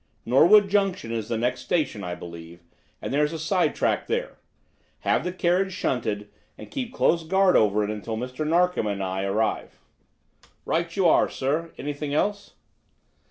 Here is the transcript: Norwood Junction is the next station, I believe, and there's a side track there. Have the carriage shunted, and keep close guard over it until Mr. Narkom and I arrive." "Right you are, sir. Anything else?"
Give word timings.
Norwood 0.25 0.67
Junction 0.67 1.11
is 1.11 1.29
the 1.29 1.37
next 1.37 1.59
station, 1.61 2.03
I 2.03 2.15
believe, 2.15 2.63
and 3.03 3.13
there's 3.13 3.33
a 3.33 3.37
side 3.37 3.75
track 3.75 4.07
there. 4.07 4.39
Have 5.01 5.23
the 5.23 5.31
carriage 5.31 5.73
shunted, 5.73 6.27
and 6.57 6.71
keep 6.71 6.91
close 6.91 7.23
guard 7.23 7.55
over 7.55 7.83
it 7.83 7.91
until 7.91 8.17
Mr. 8.17 8.43
Narkom 8.43 8.87
and 8.87 9.03
I 9.03 9.25
arrive." 9.25 9.79
"Right 10.65 10.95
you 10.95 11.07
are, 11.07 11.29
sir. 11.29 11.71
Anything 11.77 12.15
else?" 12.15 12.55